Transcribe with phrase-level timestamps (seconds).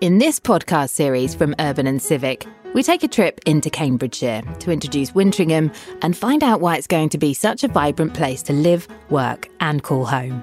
[0.00, 4.70] In this podcast series from Urban and Civic, we take a trip into Cambridgeshire to
[4.70, 8.52] introduce Wintringham and find out why it's going to be such a vibrant place to
[8.52, 10.40] live, work, and call home.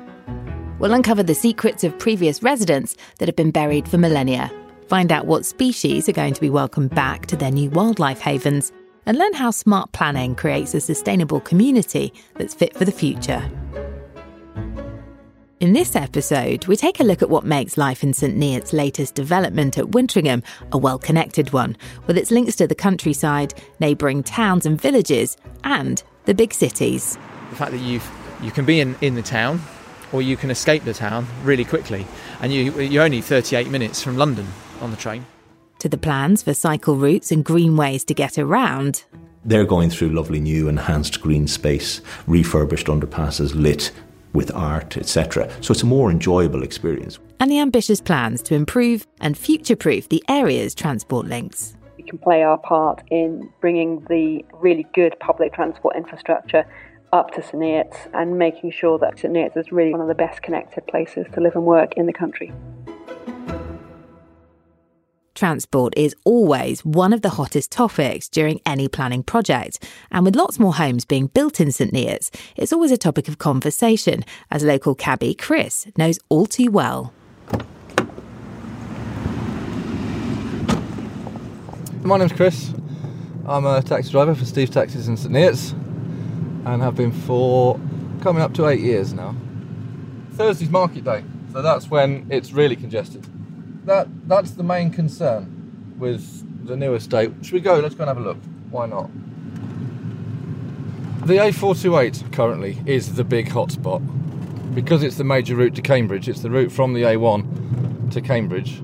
[0.77, 4.51] We'll uncover the secrets of previous residents that have been buried for millennia,
[4.89, 8.73] find out what species are going to be welcomed back to their new wildlife havens,
[9.05, 13.49] and learn how smart planning creates a sustainable community that's fit for the future.
[15.61, 19.15] In this episode, we take a look at what makes life in St Neots' latest
[19.15, 21.77] development at Wintringham a well connected one,
[22.07, 27.17] with its links to the countryside, neighbouring towns and villages, and the big cities.
[27.51, 28.01] The fact that you
[28.43, 29.61] you can be in, in the town
[30.11, 32.05] or you can escape the town really quickly,
[32.41, 34.45] and you, you're only 38 minutes from London
[34.81, 35.25] on the train.
[35.79, 39.05] To the plans for cycle routes and green ways to get around.
[39.45, 43.93] They're going through lovely new enhanced green space, refurbished underpasses, lit
[44.35, 45.49] with art, etc.
[45.61, 47.19] So it's a more enjoyable experience.
[47.39, 51.75] And the ambitious plans to improve and future proof the area's transport links.
[51.97, 56.65] We can play our part in bringing the really good public transport infrastructure
[57.13, 60.15] up to St Neots and making sure that St Neots is really one of the
[60.15, 62.51] best connected places to live and work in the country.
[65.35, 70.59] Transport is always one of the hottest topics during any planning project, and with lots
[70.59, 74.95] more homes being built in St Neots, it's always a topic of conversation, as local
[74.95, 77.13] cabbie Chris knows all too well.
[82.01, 82.71] My name's Chris.
[83.45, 85.73] I'm a taxi driver for Steve Taxis in St Neots
[86.65, 87.77] and have been for
[88.21, 89.35] coming up to eight years now.
[90.31, 93.27] Thursday's market day, so that's when it's really congested
[93.85, 97.31] that that's the main concern with the new estate.
[97.41, 97.79] Should we go?
[97.79, 98.37] Let's go and have a look.
[98.69, 99.09] Why not?
[101.25, 104.03] The A428 currently is the big hotspot
[104.75, 106.27] because it's the major route to Cambridge.
[106.27, 108.81] It's the route from the A1 to Cambridge.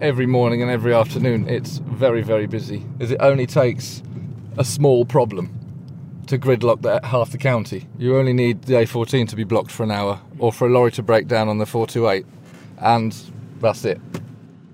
[0.00, 2.84] Every morning and every afternoon, it's very, very busy.
[3.00, 4.02] As it only takes
[4.58, 5.54] a small problem
[6.26, 7.86] to gridlock that half the county.
[7.98, 10.92] You only need the A14 to be blocked for an hour, or for a lorry
[10.92, 12.26] to break down on the 428,
[12.80, 13.16] and
[13.60, 14.00] that's it.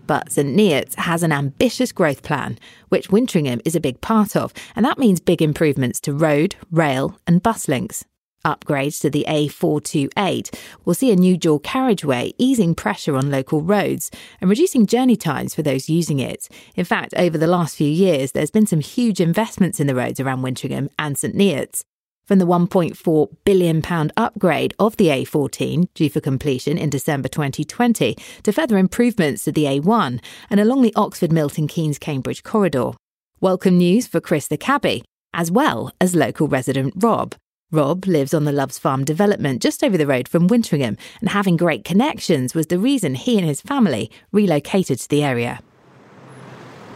[0.06, 4.52] But St Neots has an ambitious growth plan, which Wintringham is a big part of,
[4.76, 8.04] and that means big improvements to road, rail, and bus links.
[8.44, 10.54] Upgrades to the A428
[10.84, 15.54] will see a new dual carriageway easing pressure on local roads and reducing journey times
[15.54, 16.48] for those using it.
[16.74, 20.20] In fact, over the last few years, there's been some huge investments in the roads
[20.20, 21.84] around Wintringham and St Neots
[22.24, 28.52] from the £1.4 billion upgrade of the A14, due for completion in December 2020, to
[28.52, 32.92] further improvements to the A1 and along the Oxford Milton Keynes Cambridge corridor.
[33.40, 37.34] Welcome news for Chris the cabbie, as well as local resident Rob.
[37.70, 41.56] Rob lives on the Loves Farm development just over the road from Wintringham, and having
[41.56, 45.60] great connections was the reason he and his family relocated to the area.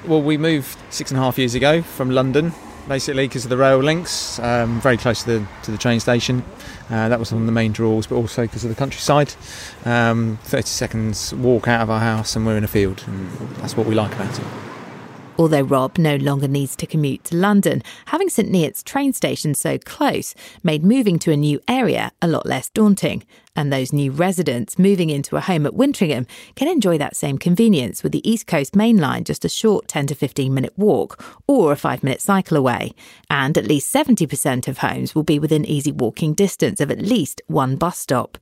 [0.07, 2.53] Well, we moved six and a half years ago from London
[2.89, 6.45] basically because of the rail links, um, very close to the to the train station.
[6.91, 9.35] Uh, that was one of the main draws, but also because of the countryside.
[9.85, 13.77] Um, 30 seconds walk out of our house and we're in a field, and that's
[13.77, 14.68] what we like about it.
[15.39, 19.79] Although Rob no longer needs to commute to London, having St Neots train station so
[19.79, 20.35] close
[20.65, 23.23] made moving to a new area a lot less daunting.
[23.55, 26.27] And those new residents moving into a home at Wintringham
[26.57, 30.09] can enjoy that same convenience with the East Coast Main Line just a short 10
[30.09, 32.93] to 15 minute walk or a 5 minute cycle away.
[33.31, 37.43] And at least 70% of homes will be within easy walking distance of at least
[37.47, 38.39] one bus stop.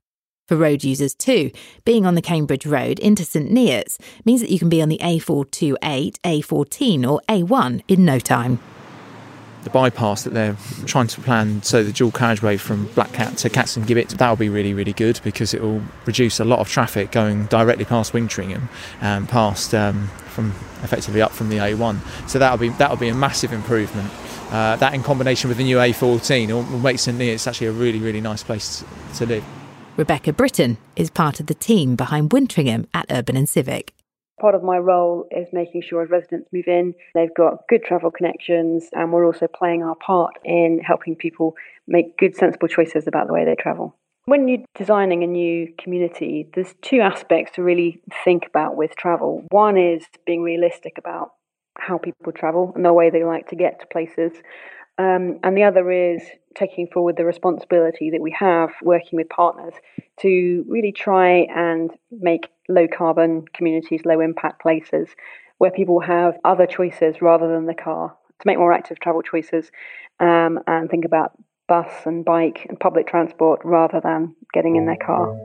[0.47, 1.51] For road users too,
[1.85, 4.99] being on the Cambridge Road into St Neots means that you can be on the
[4.99, 8.61] A428, A14 or A1 in no time.
[9.65, 13.51] The bypass that they're trying to plan, so the dual carriageway from Black Cat to
[13.51, 17.11] Caxton Gibbet, that'll be really, really good because it will reduce a lot of traffic
[17.11, 18.69] going directly past Wintringham
[19.01, 20.51] and past um, from
[20.85, 21.99] effectively up from the A1.
[22.29, 24.13] So that'll be that'll be a massive improvement.
[24.53, 27.73] Uh, that in combination with the new A14 will, will make St Neots actually a
[27.73, 28.85] really, really nice place
[29.17, 29.45] to live.
[29.97, 33.95] Rebecca Britton is part of the team behind Wintringham at Urban and Civic.
[34.39, 38.11] Part of my role is making sure as residents move in, they've got good travel
[38.11, 41.55] connections, and we're also playing our part in helping people
[41.87, 43.97] make good, sensible choices about the way they travel.
[44.27, 49.47] When you're designing a new community, there's two aspects to really think about with travel.
[49.49, 51.31] One is being realistic about
[51.79, 54.33] how people travel and the way they like to get to places.
[54.99, 56.23] Um, and the other is
[56.55, 59.75] taking forward the responsibility that we have working with partners
[60.21, 65.09] to really try and make low carbon communities, low impact places
[65.59, 69.71] where people have other choices rather than the car, to make more active travel choices
[70.21, 71.33] um, and think about
[71.69, 75.37] bus and bike and public transport rather than getting in their car.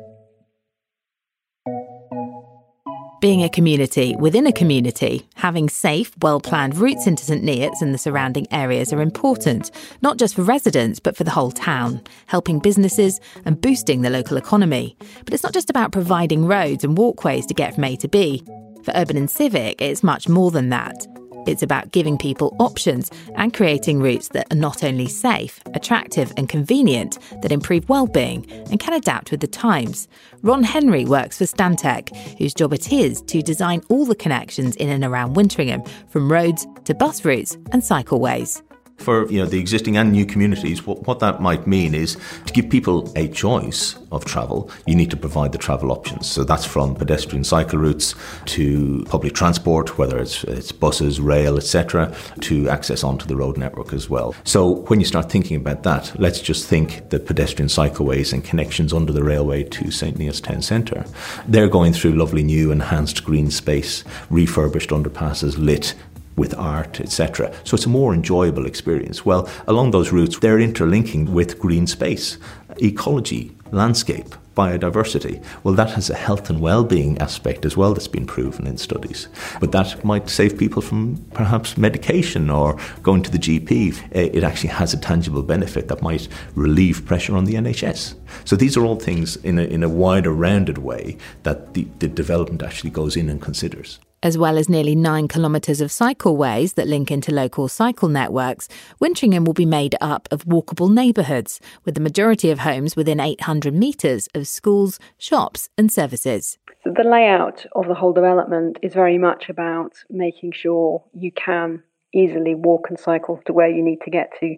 [3.22, 7.94] Being a community within a community, having safe, well planned routes into St Neots and
[7.94, 9.70] the surrounding areas are important,
[10.02, 14.38] not just for residents, but for the whole town, helping businesses and boosting the local
[14.38, 14.98] economy.
[15.24, 18.44] But it's not just about providing roads and walkways to get from A to B.
[18.84, 21.06] For Urban and Civic, it's much more than that.
[21.48, 26.48] It's about giving people options and creating routes that are not only safe, attractive, and
[26.48, 30.08] convenient, that improve well-being and can adapt with the times.
[30.42, 34.90] Ron Henry works for Stantec, whose job it is to design all the connections in
[34.90, 38.62] and around Wintringham, from roads to bus routes and cycleways
[39.02, 42.54] for you know the existing and new communities, what, what that might mean is to
[42.54, 46.30] give people a choice of travel, you need to provide the travel options.
[46.30, 48.14] So that's from pedestrian cycle routes
[48.46, 53.94] to public transport, whether it's it's buses, rail, etc., to access onto the road network
[53.94, 54.36] as well.
[54.44, 58.94] So when you start thinking about that, let's just think the pedestrian cycleways and connections
[58.94, 61.06] under the railway to St Neots Town Centre.
[61.48, 65.96] They're going through lovely new enhanced green space, refurbished underpasses, lit
[66.36, 67.54] with art, etc.
[67.64, 69.26] So it's a more enjoyable experience.
[69.26, 72.38] Well, along those routes, they're interlinking with green space,
[72.78, 75.44] ecology, landscape, biodiversity.
[75.64, 79.28] Well, that has a health and well-being aspect as well that's been proven in studies.
[79.60, 83.98] But that might save people from perhaps medication or going to the GP.
[84.12, 88.16] Eh, it actually has a tangible benefit that might relieve pressure on the NHS.
[88.46, 92.08] So these are all things in a, in a wider, rounded way that the, the
[92.08, 94.00] development actually goes in and considers.
[94.24, 98.68] As well as nearly nine kilometres of cycleways that link into local cycle networks,
[99.02, 103.74] Wintringham will be made up of walkable neighbourhoods, with the majority of homes within 800
[103.74, 106.60] metres of schools, shops, and services.
[106.84, 111.82] So the layout of the whole development is very much about making sure you can
[112.14, 114.56] easily walk and cycle to where you need to get to.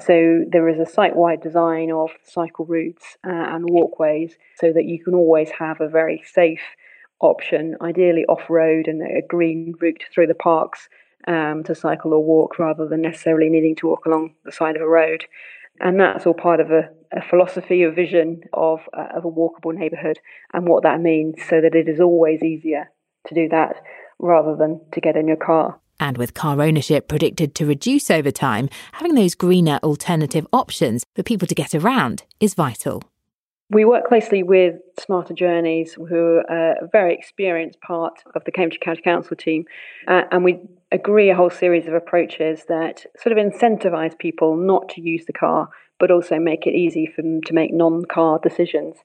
[0.00, 5.02] So there is a site-wide design of cycle routes uh, and walkways so that you
[5.04, 6.62] can always have a very safe
[7.20, 10.88] option, ideally off road and a green route through the parks
[11.26, 14.82] um, to cycle or walk rather than necessarily needing to walk along the side of
[14.82, 15.24] a road.
[15.80, 19.74] And that's all part of a, a philosophy, a vision of, uh, of a walkable
[19.74, 20.18] neighbourhood
[20.52, 22.90] and what that means so that it is always easier
[23.26, 23.76] to do that
[24.18, 25.80] rather than to get in your car.
[25.98, 31.22] And with car ownership predicted to reduce over time, having those greener alternative options for
[31.22, 33.02] people to get around is vital.
[33.70, 38.80] We work closely with Smarter Journeys, who are a very experienced part of the Cambridge
[38.80, 39.64] County Council team,
[40.06, 40.60] uh, and we
[40.92, 45.32] agree a whole series of approaches that sort of incentivise people not to use the
[45.32, 48.96] car, but also make it easy for them to make non car decisions.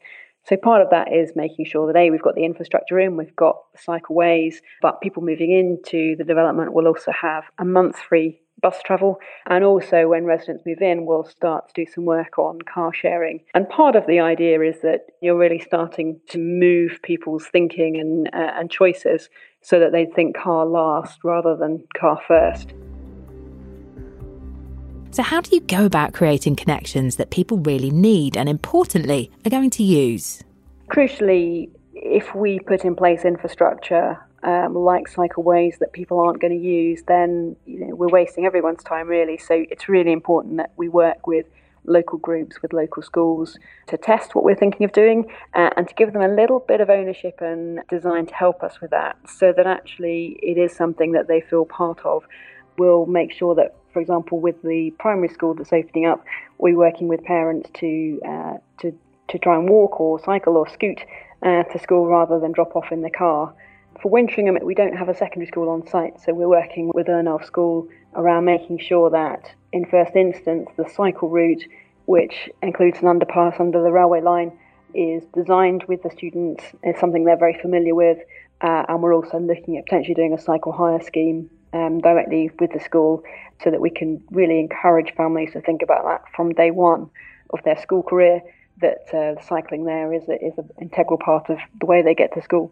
[0.43, 3.35] So part of that is making sure that A, we've got the infrastructure in, we've
[3.35, 3.57] got
[3.87, 9.19] cycleways, but people moving into the development will also have a month free bus travel.
[9.47, 13.41] And also, when residents move in, we'll start to do some work on car sharing.
[13.53, 18.27] And part of the idea is that you're really starting to move people's thinking and,
[18.33, 19.29] uh, and choices
[19.61, 22.73] so that they think car last rather than car first.
[25.11, 29.49] So, how do you go about creating connections that people really need and, importantly, are
[29.49, 30.43] going to use?
[30.87, 36.65] Crucially, if we put in place infrastructure um, like cycleways that people aren't going to
[36.65, 39.37] use, then you know, we're wasting everyone's time really.
[39.37, 41.45] So it's really important that we work with
[41.85, 43.57] local groups, with local schools
[43.87, 46.81] to test what we're thinking of doing uh, and to give them a little bit
[46.81, 51.13] of ownership and design to help us with that so that actually it is something
[51.13, 52.23] that they feel part of.
[52.77, 56.23] We'll make sure that, for example, with the primary school that's opening up,
[56.57, 58.93] we're working with parents to uh, to
[59.29, 61.01] to try and walk or cycle or scoot
[61.43, 63.53] uh, to school rather than drop off in the car.
[64.01, 67.43] For Wintringham, we don't have a secondary school on site, so we're working with Ernulf
[67.43, 71.65] School around making sure that, in first instance, the cycle route,
[72.05, 74.57] which includes an underpass under the railway line,
[74.93, 78.19] is designed with the students, is something they're very familiar with,
[78.61, 82.71] uh, and we're also looking at potentially doing a cycle hire scheme um, directly with
[82.71, 83.21] the school
[83.61, 87.09] so that we can really encourage families to think about that from day one
[87.49, 88.41] of their school career
[88.79, 92.41] that uh, cycling there is, is an integral part of the way they get to
[92.41, 92.71] school.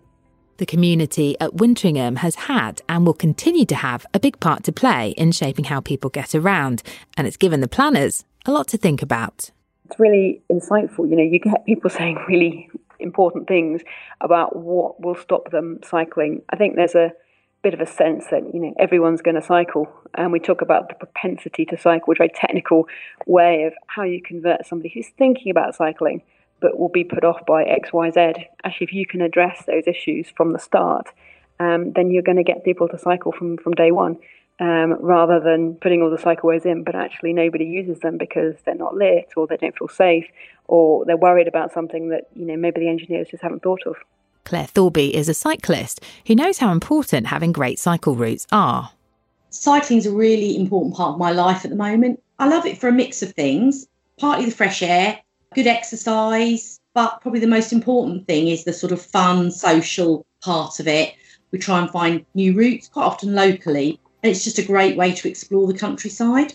[0.57, 4.71] The community at Wintringham has had and will continue to have a big part to
[4.71, 6.81] play in shaping how people get around,
[7.15, 9.51] and it's given the planners a lot to think about.
[9.85, 11.07] It's really insightful.
[11.07, 13.81] You know, you get people saying really important things
[14.19, 16.41] about what will stop them cycling.
[16.49, 17.13] I think there's a
[17.61, 20.89] bit of a sense that you know everyone's going to cycle, and we talk about
[20.89, 22.87] the propensity to cycle, which is a very technical
[23.27, 26.23] way of how you convert somebody who's thinking about cycling
[26.59, 28.33] but will be put off by X, Y, Z.
[28.63, 31.07] Actually, if you can address those issues from the start,
[31.59, 34.17] um, then you're going to get people to cycle from, from day one.
[34.59, 38.73] Um, rather than putting all the cycleways in, but actually nobody uses them because they're
[38.73, 40.25] not lit or they don't feel safe
[40.65, 43.97] or they're worried about something that you know maybe the engineers just haven't thought of.
[44.45, 48.89] Claire Thorby is a cyclist who knows how important having great cycle routes are.
[49.51, 52.19] Cycling is a really important part of my life at the moment.
[52.39, 53.87] I love it for a mix of things
[54.17, 55.19] partly the fresh air,
[55.57, 60.79] good exercise, but probably the most important thing is the sort of fun, social part
[60.79, 61.15] of it.
[61.49, 65.13] We try and find new routes, quite often locally, and it's just a great way
[65.13, 66.53] to explore the countryside.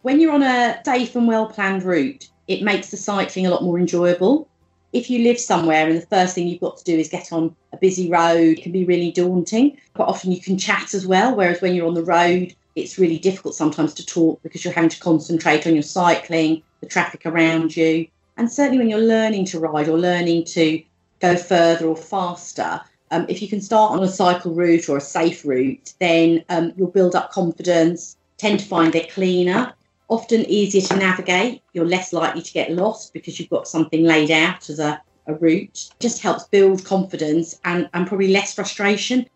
[0.00, 3.62] When you're on a safe and well planned route, it makes the cycling a lot
[3.62, 4.48] more enjoyable.
[4.94, 7.54] If you live somewhere and the first thing you've got to do is get on
[7.74, 9.76] a busy road, it can be really daunting.
[9.92, 13.18] Quite often you can chat as well, whereas when you're on the road, it's really
[13.18, 17.74] difficult sometimes to talk because you're having to concentrate on your cycling, the traffic around
[17.74, 18.06] you.
[18.36, 20.82] And certainly when you're learning to ride or learning to
[21.20, 25.00] go further or faster, um, if you can start on a cycle route or a
[25.00, 29.72] safe route, then um, you'll build up confidence, tend to find it cleaner,
[30.08, 31.62] often easier to navigate.
[31.72, 35.34] You're less likely to get lost because you've got something laid out as a, a
[35.34, 35.90] route.
[35.98, 39.26] Just helps build confidence and, and probably less frustration.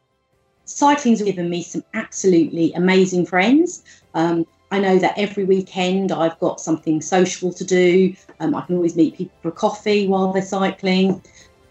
[0.71, 3.83] Cycling's given me some absolutely amazing friends.
[4.15, 8.15] Um, I know that every weekend I've got something social to do.
[8.39, 11.23] Um, I can always meet people for coffee while they're cycling.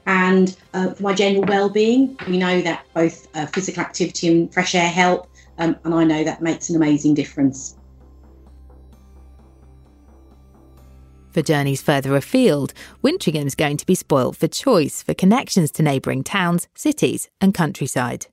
[0.06, 4.76] And uh, for my general well-being, we know that both uh, physical activity and fresh
[4.76, 5.30] air help,
[5.60, 7.78] um, and I know that makes an amazing difference.
[11.32, 16.24] For journeys further afield, Wintringham's going to be spoilt for choice for connections to neighbouring
[16.24, 18.26] towns, cities, and countryside.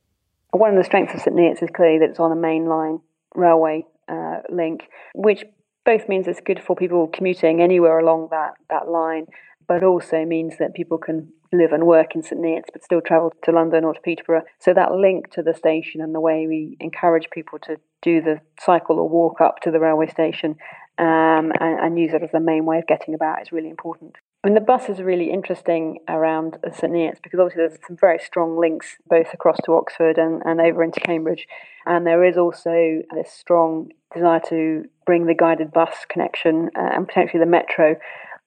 [0.50, 3.00] One of the strengths of St Neots is clearly that it's on a mainline
[3.34, 5.44] railway uh, link, which
[5.84, 9.26] both means it's good for people commuting anywhere along that, that line,
[9.68, 13.32] but also means that people can live and work in St Neots but still travel
[13.44, 14.42] to London or to Peterborough.
[14.58, 18.40] So that link to the station and the way we encourage people to do the
[18.60, 20.56] cycle or walk up to the railway station
[20.98, 24.16] um, and, and, use it as the main way of getting about is really important.
[24.46, 28.20] I mean, the bus is really interesting around St Neots because obviously there's some very
[28.20, 31.48] strong links both across to Oxford and, and over into Cambridge.
[31.84, 37.08] And there is also this strong desire to bring the guided bus connection uh, and
[37.08, 37.96] potentially the metro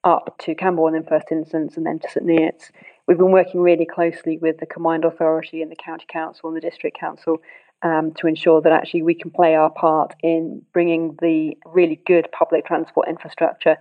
[0.06, 2.72] up to Cambourne in first instance and then to St Neots.
[3.06, 6.62] We've been working really closely with the Combined Authority and the County Council and the
[6.62, 7.42] District Council
[7.82, 12.30] um, to ensure that actually we can play our part in bringing the really good
[12.32, 13.76] public transport infrastructure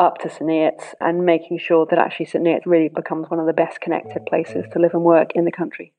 [0.00, 3.46] up to St Neots and making sure that actually St Neots really becomes one of
[3.46, 5.92] the best connected places to live and work in the country.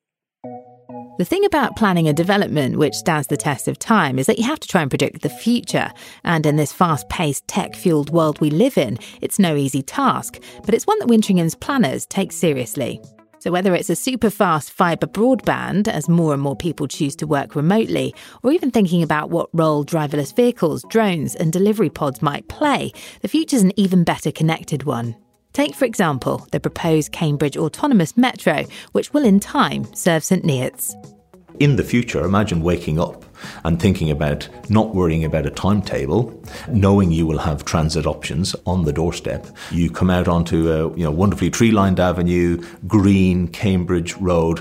[1.17, 4.43] The thing about planning a development which stands the test of time is that you
[4.43, 5.91] have to try and predict the future.
[6.25, 10.41] And in this fast paced, tech fueled world we live in, it's no easy task,
[10.65, 12.99] but it's one that Wintringham's planners take seriously.
[13.45, 17.27] So, whether it's a super fast fibre broadband as more and more people choose to
[17.27, 22.47] work remotely, or even thinking about what role driverless vehicles, drones, and delivery pods might
[22.47, 25.15] play, the future's an even better connected one.
[25.53, 31.14] Take, for example, the proposed Cambridge Autonomous Metro, which will in time serve St Neots.
[31.59, 33.23] In the future, imagine waking up
[33.63, 38.83] and thinking about not worrying about a timetable, knowing you will have transit options on
[38.83, 39.47] the doorstep.
[39.71, 44.59] You come out onto a you know wonderfully tree-lined avenue, green Cambridge Road,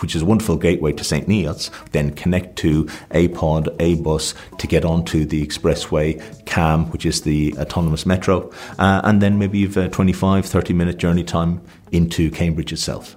[0.00, 1.28] which is a wonderful gateway to St.
[1.28, 7.06] Neots, then connect to a pod, a bus to get onto the expressway, CAM, which
[7.06, 11.62] is the autonomous metro, uh, and then maybe you've a 25, 30 minute journey time
[11.92, 13.16] into Cambridge itself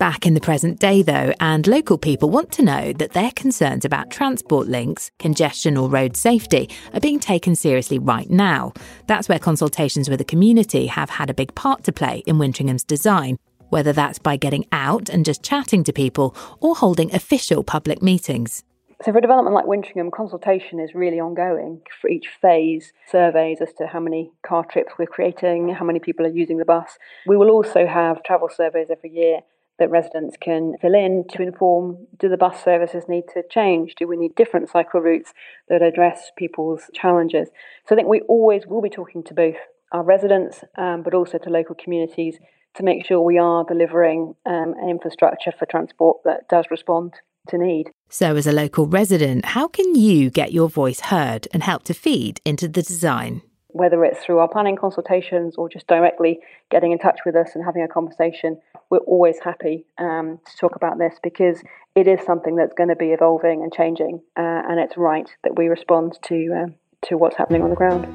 [0.00, 3.84] back in the present day, though, and local people want to know that their concerns
[3.84, 8.72] about transport links, congestion, or road safety are being taken seriously right now.
[9.06, 12.82] That's where consultations with the community have had a big part to play in Wintringham's
[12.82, 13.38] design,
[13.68, 18.64] whether that's by getting out and just chatting to people or holding official public meetings.
[19.04, 23.74] So, for a development like Wintringham, consultation is really ongoing for each phase, surveys as
[23.74, 26.96] to how many car trips we're creating, how many people are using the bus.
[27.26, 29.40] We will also have travel surveys every year
[29.80, 33.94] that residents can fill in to inform do the bus services need to change?
[33.98, 35.32] Do we need different cycle routes
[35.68, 37.48] that address people's challenges?
[37.88, 39.56] So I think we always will be talking to both
[39.90, 42.36] our residents um, but also to local communities
[42.74, 47.14] to make sure we are delivering um, an infrastructure for transport that does respond
[47.48, 47.90] to need.
[48.08, 51.94] So, as a local resident, how can you get your voice heard and help to
[51.94, 53.42] feed into the design?
[53.72, 57.64] Whether it's through our planning consultations or just directly getting in touch with us and
[57.64, 58.58] having a conversation,
[58.90, 61.62] we're always happy um, to talk about this because
[61.94, 65.56] it is something that's going to be evolving and changing, uh, and it's right that
[65.56, 66.66] we respond to uh,
[67.08, 68.06] to what's happening on the ground.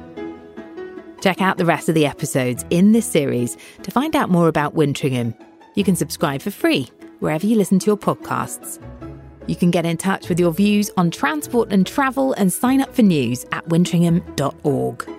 [1.20, 4.74] Check out the rest of the episodes in this series to find out more about
[4.74, 5.34] Wintringham.
[5.74, 6.88] You can subscribe for free
[7.20, 8.80] wherever you listen to your podcasts.
[9.46, 12.94] You can get in touch with your views on transport and travel and sign up
[12.94, 15.15] for news at wintringham.org.